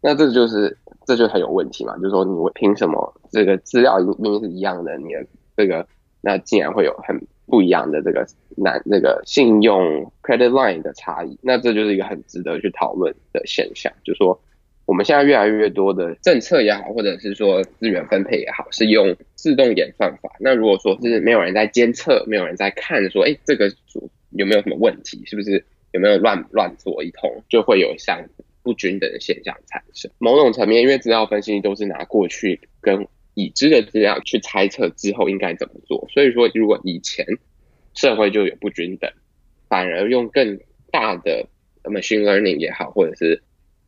[0.00, 0.76] 那这就是。
[1.06, 5.86] 这就很有问题嘛，就是说你凭什么这个资料明明是一样的，你的这个
[6.22, 11.38] 那竟然会有很不一样的这个难那个信用 credit line 的差异？
[11.42, 14.40] 那这就是一个很值得去讨论的现象，就是说
[14.86, 20.30] 我们现在越来越多的政策也好，或者是说资源分配也好，是用自动演算法。
[20.40, 28.24] 那如果说是没有人在监测，没有人在看，说哎这个组有没有什么问题，是不是有没有乱乱做一通，就会有像。
[28.64, 30.10] 不均等的现象产生。
[30.16, 37.26] 某种层面，因为资料分析都是拿过去跟已知的资料去猜测之后应该怎么做，所以说如果以前
[37.92, 39.12] 社会就有不均等，
[39.68, 40.58] 反而用更
[40.90, 41.46] 大的
[41.82, 43.42] machine learning 也好，或者是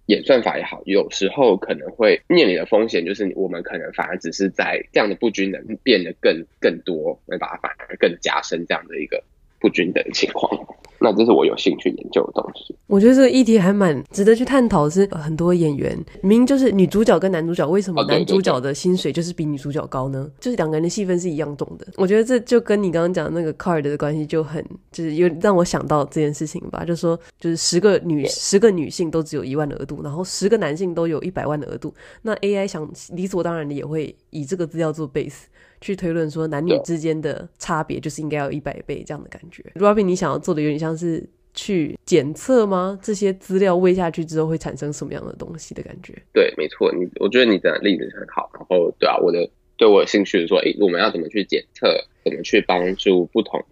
[0.07, 9.23] 演算法也好，有时候可能会面临的风险就是我们可能反而只是在这样的不均等变得更更多，会把它反而更加深这样的一个
[9.59, 10.76] 不均等的情况。
[11.01, 12.75] 那这是我有兴趣研究的东西。
[12.87, 14.87] 我觉得这个议题还蛮值得去探讨。
[14.89, 20.31] 是很多演员，明明就是女主角跟男主角，为什么男主角的薪水就是比女主角高呢？
[20.39, 21.87] 就是两个人的戏份是一样重的。
[21.97, 26.85] 我觉得这就跟你刚刚讲的那个 card 的关系就很，就是有让我想到这件事情吧。
[26.85, 31.93] 就是说，就是十个女十个女性都只有一万的额度，然后十个男性都有一百万的额度。
[32.23, 35.47] 那 AI 想理所当然的也会以这个资料做 base。
[35.81, 39.63] 去推论说男女之间的差别就是应该要一百倍这样的感觉。
[39.75, 42.99] Robin，你想要做的有点像是去检测吗？
[43.03, 46.13] 这些资料喂下去之后会产生什么样的东西的感觉？
[46.33, 48.51] 对，没错，你我觉得你的例子很好。
[48.55, 51.89] 然后，对啊，我的对我有兴趣的说，诶，我们要怎么去检测？
[52.25, 53.65] 怎么去帮助不同？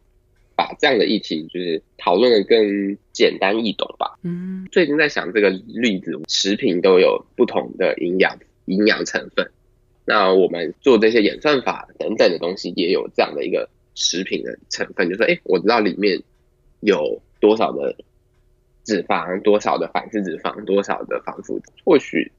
[0.56, 4.16] 把这样的议题就是讨论的更简单易懂吧。
[4.22, 9.44] 嗯，最近在想这个例子，食品都有不同的营养营养成分。
[10.04, 16.22] 那我们做这些演算法等等的东西，也有这样的一个食品的成分，就说，哎，我知道里面
[16.80, 17.96] 有多少的
[18.84, 22.30] 脂肪，多少的反式脂肪，多少的防腐，或许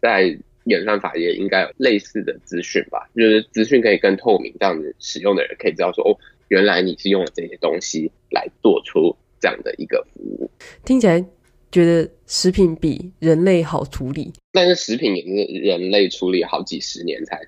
[0.00, 6.16] 在演算法也应该有类似的资讯吧，就是资讯可以更透明，这样子使用的人可以知道说，哦，
[6.48, 10.50] 原来你是用了这些东西来做出这样的一个服务。
[10.84, 11.24] 听起来
[11.70, 17.40] 觉得食品比人类好处理，但是食品也是人类处理好几十年才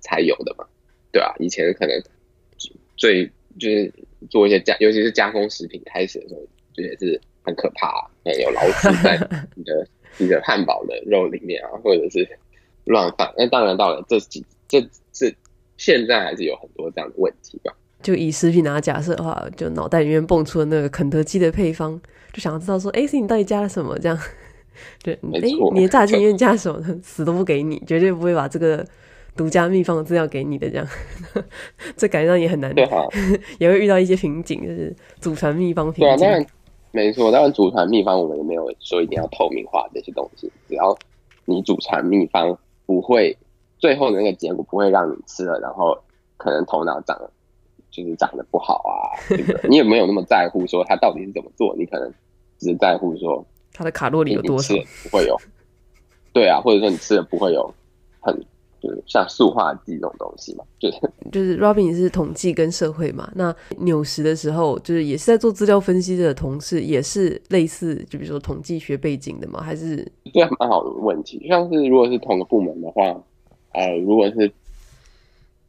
[0.00, 0.64] 才有的嘛，
[1.12, 2.02] 对啊，以前可能
[2.96, 3.92] 最就是
[4.28, 6.40] 做一些加，尤其是加工食品开始的时候，
[6.72, 9.18] 就也是很可怕啊，有老鼠在
[9.54, 9.86] 你的。
[10.18, 12.28] 你的汉堡的肉里面啊，或者是
[12.84, 13.32] 乱放。
[13.38, 15.32] 那当然，到了这几这这
[15.76, 17.72] 现在还是有很多这样的问题吧。
[18.02, 21.98] 就以食品拿假设的话，就脑袋里面蹦出的那个肯德基的配方，
[22.32, 23.98] 就想要知道说，哎、你到底加了什么？
[23.98, 24.18] 这样，
[25.02, 26.80] 对，哎、欸，你的炸鸡里面加什么？
[27.02, 28.84] 死都不给你，绝对不会把这个
[29.36, 30.68] 独家秘方的资料给你的。
[30.70, 30.86] 这样，
[31.96, 33.06] 这感觉上也很难，对哈，
[33.58, 36.46] 也会遇到一些瓶颈，就是祖传秘方瓶颈。
[36.92, 40.96] 没错，当然祖传秘方我们也没有说一定要透明化这些东西，只要
[41.44, 43.36] 你祖传秘方不会
[43.78, 45.96] 最后的那个结果不会让你吃了，然后
[46.36, 47.16] 可能头脑长
[48.04, 48.92] 就是长得不好啊？
[49.68, 51.74] 你也没有那么在乎说他到底是怎么做？
[51.76, 52.12] 你可能
[52.58, 55.36] 只是在乎说他的卡路里有多少，不会有，
[56.32, 57.74] 对啊，或者说你吃的不会有
[58.20, 58.34] 很。
[58.82, 60.98] 就是像塑化剂这种东西嘛，就是
[61.30, 71.46] 就是 Robin 是统计跟社会嘛，那纽时的时候，就是也是在做资料分析的同事，也是类似，就比如说统计学背景的嘛，还是这蛮好的问题。
[71.46, 73.02] 像是如果是同个部门的话，
[73.74, 74.50] 呃，如果是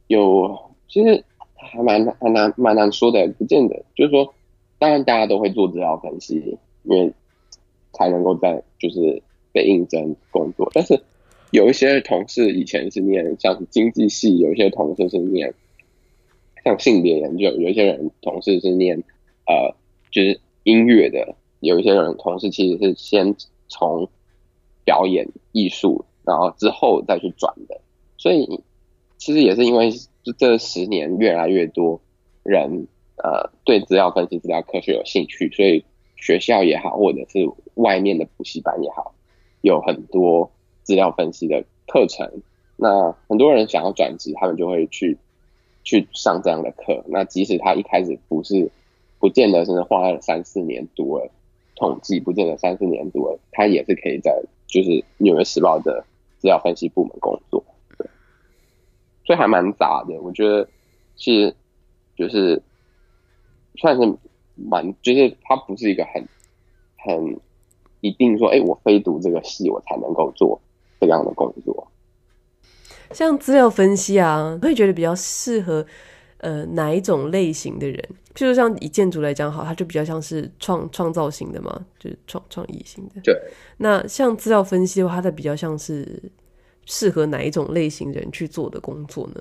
[0.06, 1.22] 有，其实
[1.62, 3.82] 还蛮还难蛮难说的，不见得。
[3.94, 4.34] 就是说，
[4.78, 7.12] 当然大家都会做资料分析，因为
[7.92, 9.22] 才能够在就是
[9.52, 11.00] 被应征工作，但是。
[11.52, 15.52] 有一些同事以前是念像是经济系，有一些同事是念
[16.64, 18.96] 像性别研究，有一些人同事是念
[19.46, 19.76] 呃
[20.10, 23.36] 就是音乐的，有一些人同事其实是先
[23.68, 24.08] 从
[24.82, 27.78] 表演艺术，然后之后再去转的。
[28.16, 28.62] 所以
[29.22, 29.92] 其实也是因为
[30.36, 32.00] 这十年越来越多
[32.42, 35.84] 人呃对资料分析、资料科学有兴趣，所以
[36.16, 39.14] 学校也好，或者是外面的补习班也好，
[39.60, 40.50] 有很多。
[40.84, 42.28] 资料分析的课程，
[42.74, 45.16] 那很多人想要转职，他们就会去
[45.84, 47.04] 去上这样的课。
[47.06, 48.68] 那即使他一开始不是，
[49.20, 51.30] 不见得是花了三四年读了
[51.76, 56.04] 统计，不见得三四年读了，他也是可以在就是《纽约时报》的
[56.40, 57.62] 资料分析部门工作。
[59.24, 60.20] 对，所以还蛮杂的。
[60.20, 60.68] 我觉得
[61.16, 61.54] 是
[62.16, 62.62] 就是
[63.76, 64.02] 算是
[64.54, 66.24] 蛮，就是它不是一个很
[66.98, 67.40] 很
[68.00, 70.60] 一定说，哎、欸，我非读这个系我才能够做。
[71.04, 71.88] 这样的工作，
[73.10, 75.84] 像资料分析啊，会觉得比较适合
[76.36, 77.98] 呃哪一种类型的人？
[78.36, 83.20] 譬如像以建筑来讲，好，它就比较像是创创造型的嘛，就是创创意型的。
[83.24, 83.36] 对。
[83.78, 86.22] 那像资料分析的话，它比较像是
[86.86, 89.40] 适合哪一种类型人去做的工作呢？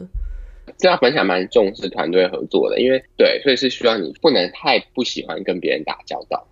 [0.77, 6.47] 资料分析还蛮重视团队合作的，因为对，所以是需要你不能太不喜欢跟别人打交道。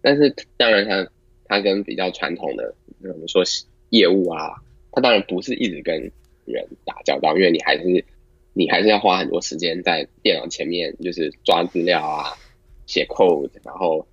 [0.00, 1.08] 但是当然，它
[1.46, 3.42] 它跟比较传统的，我们说。
[3.92, 4.54] 业务啊，
[4.90, 5.94] 他当然不是一直跟
[6.46, 8.02] 人打交道，因为你还是
[8.54, 12.32] 你还是要花很多时间在电脑前面，就是抓资料啊、
[12.86, 14.06] 写 code，然后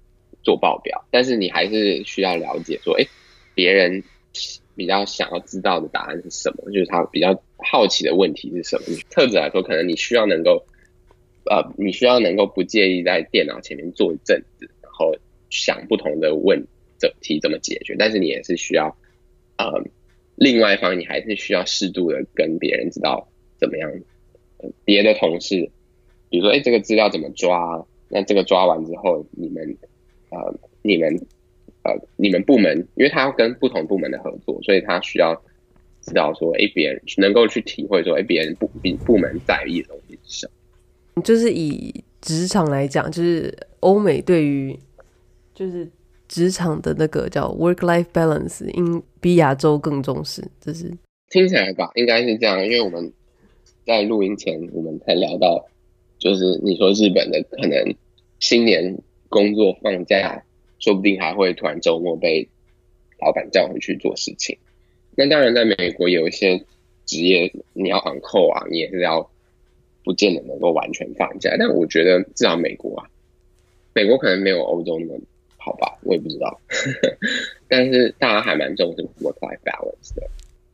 [0.44, 1.02] 做报表。
[1.10, 3.08] 但是你还是需要了解说，哎，
[3.56, 4.04] 别人
[4.80, 8.84] 比较想要知道的答案是什么，就是他比较好奇的问题是什么。
[9.10, 10.64] 特质来说，可能你需要能够，
[11.52, 15.14] 呃，你需要能够不介意在电脑前面坐一阵子，然后
[15.50, 16.66] 想不同的问
[17.20, 18.96] 题怎么解决，但是你也是需要。
[19.58, 19.66] 呃，
[20.38, 23.28] 另外一方，你还是需要适度的跟别人知道
[23.60, 23.92] 怎么样。
[24.86, 25.70] 别的同事，
[26.30, 27.86] 比如说，哎、这个资料怎么抓？
[28.10, 29.78] 那这个抓完之后，你们
[30.30, 31.14] 呃，你们
[31.90, 35.34] 呃，你们部门，因为他要跟不同部门的合作，所以他需要
[36.02, 40.50] 知道说，哎、欸，别人能够去体会说，哎、欸，别人部比部门在意的东西是什
[41.16, 41.22] 么？
[41.24, 44.78] 就是以职场来讲，就是欧美对于
[45.54, 45.88] 就是。
[46.32, 50.44] 职场的那个叫 work-life balance，应比亚洲更重视。
[50.62, 50.88] 这是
[51.32, 52.64] 听起来吧，应该是这样。
[52.64, 53.12] 因为我们
[53.84, 55.66] 在录音前，我们才聊到，
[56.20, 57.96] 就是你说日本的可能
[58.40, 58.96] 新年
[59.28, 60.44] 工作放假，
[60.80, 62.48] 说不定还会突然周末被
[63.20, 64.58] 老板叫回去做事情。
[65.16, 66.64] 那当然，在美国有一些
[67.06, 69.30] 职业，你要 on call 啊，你也是要
[70.04, 71.56] 不见得能够完全放假。
[71.60, 73.10] 但我觉得至少美国啊，
[73.94, 75.20] 美国可能没有欧洲那么。
[75.62, 76.58] 好吧，我也不知道，
[77.68, 80.26] 但是大家还蛮重视 work-life balance 的，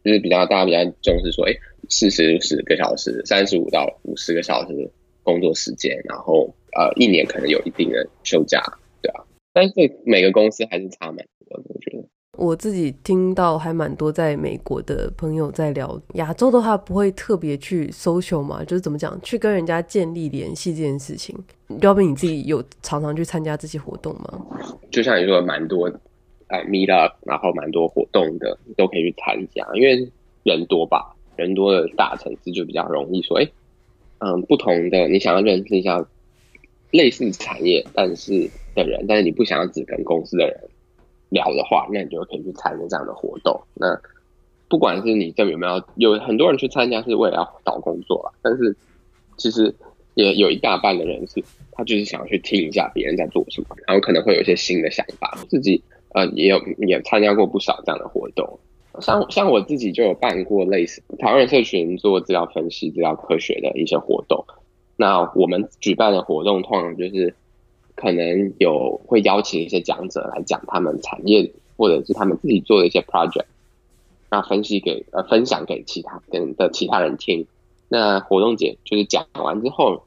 [0.04, 1.54] 就是比较大家比较重视说，哎，
[1.90, 4.90] 四十十个小时，三十五到五十个小时
[5.24, 8.62] 工作时间，然后呃一年可能有一定的休假，
[9.56, 12.06] 但是每个公司还是差蛮多的，我觉得。
[12.38, 21.34] 我自己听到还蛮多在美国的朋友在聊，亚洲的话不会特别去 social 嘛，就是怎么讲，去跟人家建立联系这件事情。
[21.82, 24.46] 要不你自己有常常去参加这些活动吗？
[24.92, 25.90] 就像你说的，蛮多
[26.48, 30.12] 哎 meet up，然后蛮多活动的都可以去参加，因为
[30.44, 33.50] 人多吧，人多的大城市就比较容易说，哎，
[34.20, 36.06] 嗯，不同的你想要认识一下
[36.96, 40.58] 类似产业但是的人，但是你不想要只跟公司的人。
[41.30, 43.60] 聊的话，那你就可以去参加这样的活动。
[43.74, 44.00] 那
[44.70, 48.74] 不管是你这有没有，有很多人去参加是为了要找工作啦，但是
[49.36, 49.74] 其实
[50.14, 55.38] 也有一大半的人是，他就是想要去听一下别人在做什么，然后可能会有一些新的想法。
[55.50, 55.82] 自己
[56.14, 58.60] 呃也有也参加过不少这样的活动，
[59.02, 64.46] 像像我自己就有办过类似台湾社群做资料分析、资料科学的一些活动。
[64.96, 67.34] 那我们举办的活动通常就是。
[67.98, 73.46] 可能有会邀请一些讲者来讲他们产业或者是他们自己做的一些 project，
[74.30, 77.48] 那分析给呃分享给其他跟的其他人听。
[77.88, 80.04] 那活动节就是讲完之后，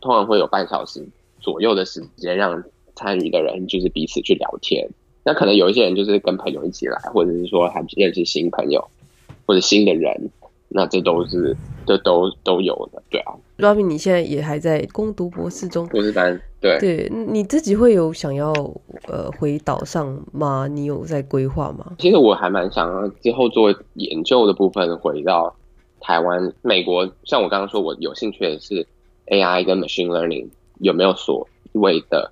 [0.00, 1.06] 通常会有半小时
[1.40, 2.64] 左右的时间让
[2.94, 4.88] 参与的人就是彼此去聊天。
[5.22, 8.88] 那可能有一些人就是跟朋友一起来，或者是说还认识新朋友
[9.44, 10.30] 或者新的人。
[10.72, 13.34] 那这都是，这都都有的，对啊。
[13.58, 16.78] Robin，你现在也还在攻读博士中，博士班，对。
[16.78, 18.52] 对，你自己会有想要
[19.08, 20.68] 呃回岛上吗？
[20.68, 21.96] 你有在规划吗？
[21.98, 25.52] 其实我还蛮想要之后做研究的部分回到
[26.00, 27.04] 台湾、美国。
[27.24, 28.86] 像我刚刚说，我有兴趣的是
[29.26, 30.48] AI 跟 Machine Learning
[30.78, 32.30] 有没有所谓的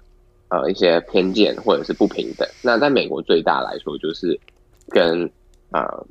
[0.49, 2.49] 呃一些偏见或者是不平等？
[2.63, 4.39] 那在美国最大来说就是
[4.91, 5.29] 跟
[5.73, 6.07] 呃。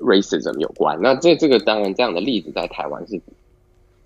[0.00, 3.20] Racism 有关，那这这个当然这样的例子在台湾是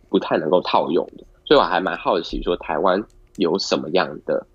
[0.08, 3.02] 不太能够套用的，所以我还蛮好奇说台湾
[3.36, 4.46] 有什么样的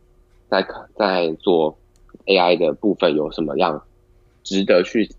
[0.50, 0.66] 在
[0.96, 1.78] 在做
[2.26, 3.82] AI 的部分有什么样
[4.44, 5.10] 值得去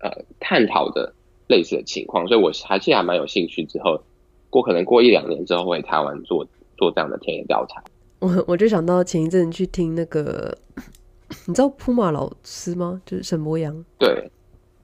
[0.00, 1.12] 呃探讨的
[1.48, 4.02] 类似的情况，所以我还是还蛮有兴趣之后
[4.48, 6.46] 过可能过一两年之后回台湾做
[6.76, 7.82] 做这样的田野调查。
[8.18, 10.56] 我我就想到前一阵去听那个
[11.46, 13.00] 你知道 Puma 老师吗？
[13.06, 13.84] 就是沈博洋。
[13.98, 14.30] 对。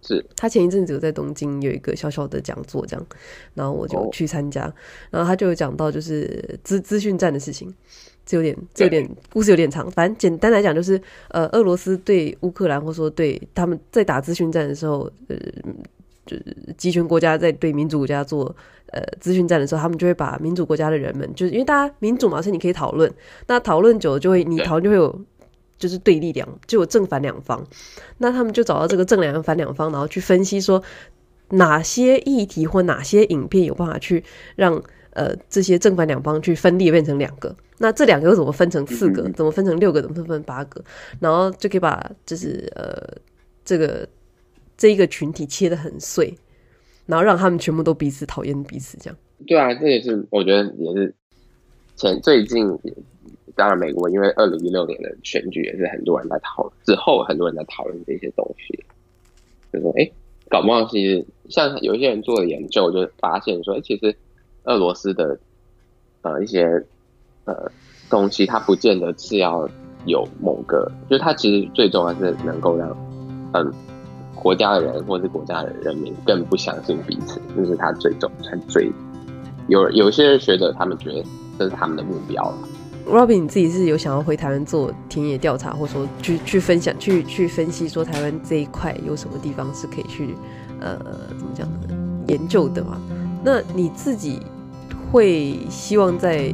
[0.03, 0.25] 是。
[0.37, 3.07] 他前一阵子有在东京有一个小小的讲座，这样，
[3.55, 4.63] 然后我就去参加，
[5.11, 7.73] 然后他就有讲到就是资资讯战的事情，
[8.25, 15.37] 这有点这有点故事有点长，反正简单来讲就是，呃，俄罗斯对乌克兰或说对他们在打资讯战的时候，呃，
[16.25, 18.55] 就是集权国家在对民主国家做
[18.93, 23.13] 呃资讯战的时候，他们就会把民主国家的人们，就是因为大家民主嘛，所以你可以讨论，
[23.47, 25.21] 那讨论久了就会你讨论就会有。
[25.79, 27.67] 就是对立两，就有正反两方，
[28.19, 30.83] 那他们就找到这个正两反两方，然后去分析说
[31.51, 34.25] 哪些议题或哪些影片有办法去
[34.57, 40.83] 让呃这些正反两方去分裂变成两个，那这两个又怎么分成四个，怎么分成六个，怎么分成八个，
[41.21, 43.17] 然后就可以把就是呃
[43.65, 44.09] 这个
[44.77, 46.35] 这一个群体切得很碎，
[47.05, 49.19] 然后让他们全部都彼此讨厌彼此这样。
[49.47, 51.15] 对啊，这也是我觉得也是
[51.97, 52.67] 前最近。
[53.57, 58.79] 当然，美国因为二零一六年的选举也是很多人在讨论，之后很多人在讨论这些东西，
[59.73, 60.07] 就说：“哎，
[60.51, 64.15] 搞不好其实像有一些人做的研究，就发现说，哎，其实
[64.65, 65.39] 俄罗斯的
[66.21, 66.65] 呃一些
[67.47, 67.73] 呃
[68.11, 69.67] 东西，它不见得是要
[70.05, 72.95] 有某个，就是它其实最重要是能够让
[73.55, 73.73] 嗯
[74.35, 78.93] 国家的人或是国家的人民更不相信彼此，这是他最重、才最
[79.69, 81.25] 有有些学者他们觉得
[81.59, 82.55] 这是他们的目标。”
[83.07, 90.35] Robin，你自己是有想要回台湾做田野调查，或者说去去分享、去去分析，说台湾这一块有什么地方是可以去
[90.81, 90.99] 呃
[91.29, 92.25] 怎么讲呢？
[92.27, 93.01] 研究的嘛？
[93.45, 94.41] 那你自己
[95.13, 96.51] 会希望在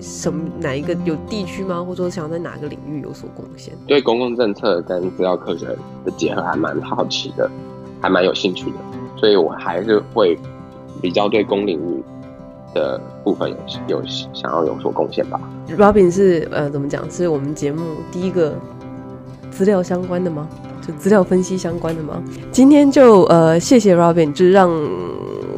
[0.00, 1.84] 什么哪一个有地区吗？
[1.84, 3.74] 或者说想要在哪个领域有所贡献？
[3.86, 5.66] 对公共政策跟资料科学
[6.04, 7.50] 的结合还蛮好奇的，
[8.00, 8.76] 还蛮有兴趣的，
[9.18, 10.38] 所以我还是会
[11.02, 12.02] 比较对公领域。
[12.74, 13.50] 的部分
[13.88, 14.02] 有有
[14.32, 15.40] 想要有所贡献吧。
[15.76, 17.08] Robin 是呃怎么讲？
[17.10, 18.54] 是我们节目第一个
[19.50, 20.48] 资料相关的吗？
[20.86, 22.22] 就资料分析相关的吗？
[22.50, 24.70] 今天就呃谢谢 Robin，就是让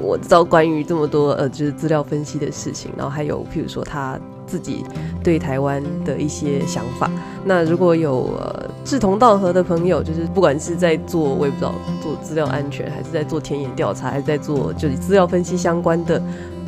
[0.03, 4.85] 我知道关于这么多呃就是资料分析的事情，然后还有譬如说他自己
[5.23, 7.11] 对台湾的一些想法。
[7.45, 16.21] 那如果有呃志同道合的朋友，就是不管是在做我也不知道做资料安全，还是在做田野调查，还是在做就是资料分析相关的。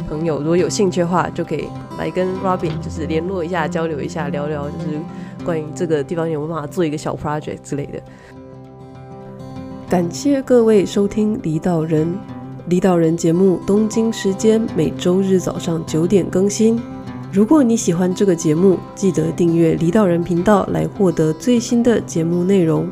[0.09, 1.65] 朋友如果有兴趣的话，就可以
[1.99, 4.99] 来跟 Robin 就是联络一下，交流一下，聊聊就是
[5.45, 8.01] 关于这个地方有没有办法做一个小 project 之类的。
[9.89, 12.07] 感谢各位收听《离岛人》，
[12.69, 16.81] 离岛人节目东京时间每周日早上九点更新。
[17.31, 22.89] 如果你喜欢这个节目，记得订阅离岛人频道来获得最新的节目内容。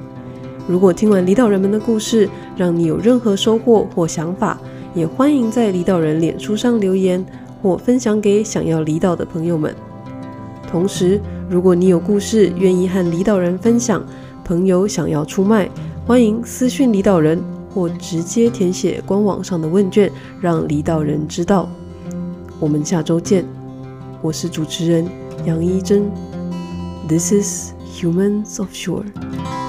[0.69, 4.59] 如果听完离岛人们的故事，让你有任何收获或想法，
[4.95, 7.24] 也欢迎在离岛人脸书上留言
[7.62, 9.74] 或分享给想要离岛的朋友们。
[10.68, 14.05] 同时，如果你有故事愿意和离岛人分享，
[14.45, 15.68] 朋友想要出卖，
[16.07, 17.43] 欢迎私讯离岛人。
[17.74, 20.12] 或直接填写官网上的问卷，
[20.43, 21.66] 让离岛人知道。
[22.61, 23.47] 我们下周见，
[24.20, 25.09] 我是主持人
[25.47, 26.05] 杨一真。
[27.09, 29.62] This is Humans of Shore。